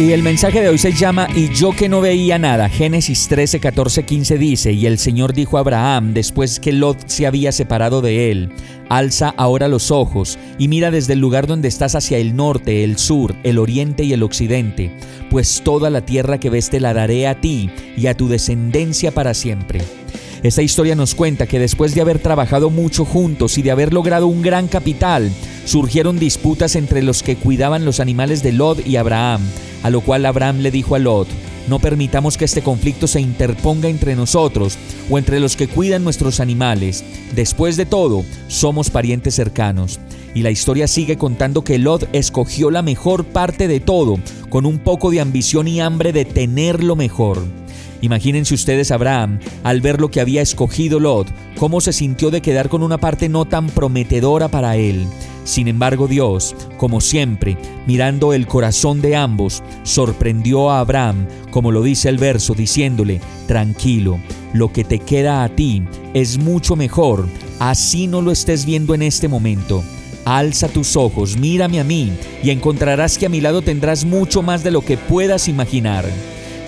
[0.00, 2.70] Y el mensaje de hoy se llama Y yo que no veía nada.
[2.70, 7.26] Génesis 13, 14, 15 dice, Y el Señor dijo a Abraham, después que Lot se
[7.26, 8.50] había separado de él,
[8.88, 12.96] Alza ahora los ojos y mira desde el lugar donde estás hacia el norte, el
[12.96, 14.90] sur, el oriente y el occidente,
[15.28, 19.12] pues toda la tierra que ves te la daré a ti y a tu descendencia
[19.12, 19.82] para siempre.
[20.42, 24.28] Esta historia nos cuenta que después de haber trabajado mucho juntos y de haber logrado
[24.28, 25.30] un gran capital,
[25.66, 29.42] surgieron disputas entre los que cuidaban los animales de Lot y Abraham,
[29.82, 31.28] a lo cual Abraham le dijo a Lot,
[31.68, 34.76] no permitamos que este conflicto se interponga entre nosotros
[35.08, 37.04] o entre los que cuidan nuestros animales.
[37.34, 40.00] Después de todo, somos parientes cercanos.
[40.34, 44.78] Y la historia sigue contando que Lot escogió la mejor parte de todo, con un
[44.78, 47.42] poco de ambición y hambre de tener lo mejor.
[48.00, 51.28] Imagínense ustedes Abraham, al ver lo que había escogido Lot,
[51.58, 55.06] cómo se sintió de quedar con una parte no tan prometedora para él.
[55.44, 61.82] Sin embargo, Dios, como siempre, mirando el corazón de ambos, sorprendió a Abraham, como lo
[61.82, 64.20] dice el verso, diciéndole, tranquilo,
[64.52, 65.82] lo que te queda a ti
[66.14, 67.26] es mucho mejor,
[67.58, 69.82] así no lo estés viendo en este momento.
[70.24, 72.12] Alza tus ojos, mírame a mí,
[72.42, 76.04] y encontrarás que a mi lado tendrás mucho más de lo que puedas imaginar.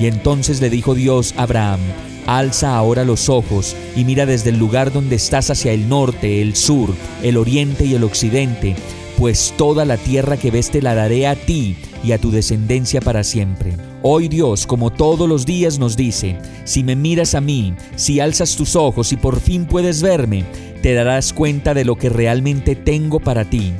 [0.01, 1.81] Y entonces le dijo Dios a Abraham,
[2.27, 6.55] Alza ahora los ojos y mira desde el lugar donde estás hacia el norte, el
[6.55, 8.77] sur, el oriente y el occidente,
[9.19, 13.01] pues toda la tierra que ves te la daré a ti y a tu descendencia
[13.01, 13.75] para siempre.
[14.03, 18.57] Hoy Dios, como todos los días, nos dice, si me miras a mí, si alzas
[18.57, 20.45] tus ojos y por fin puedes verme,
[20.83, 23.73] te darás cuenta de lo que realmente tengo para ti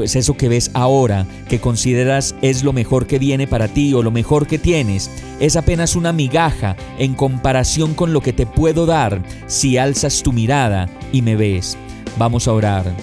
[0.00, 4.02] pues eso que ves ahora, que consideras es lo mejor que viene para ti o
[4.02, 8.86] lo mejor que tienes, es apenas una migaja en comparación con lo que te puedo
[8.86, 11.76] dar si alzas tu mirada y me ves.
[12.16, 12.96] Vamos a orar.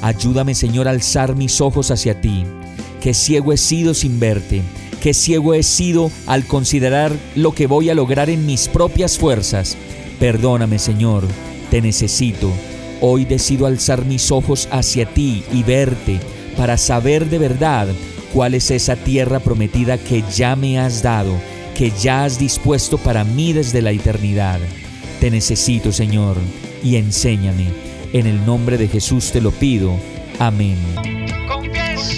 [0.00, 2.44] Ayúdame Señor a alzar mis ojos hacia ti,
[3.02, 4.62] que ciego he sido sin verte,
[5.02, 9.76] que ciego he sido al considerar lo que voy a lograr en mis propias fuerzas.
[10.18, 11.24] Perdóname Señor,
[11.70, 12.50] te necesito.
[13.02, 16.18] Hoy decido alzar mis ojos hacia ti y verte
[16.58, 17.88] para saber de verdad
[18.34, 21.32] cuál es esa tierra prometida que ya me has dado,
[21.76, 24.58] que ya has dispuesto para mí desde la eternidad.
[25.20, 26.36] Te necesito, Señor,
[26.82, 27.68] y enséñame.
[28.12, 29.92] En el nombre de Jesús te lo pido.
[30.40, 30.76] Amén.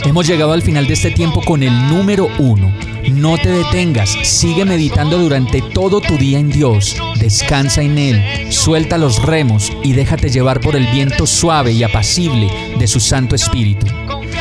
[0.04, 2.72] Hemos llegado al final de este tiempo con el número uno.
[3.12, 8.98] No te detengas, sigue meditando durante todo tu día en Dios, descansa en Él, suelta
[8.98, 13.86] los remos y déjate llevar por el viento suave y apacible de su Santo Espíritu.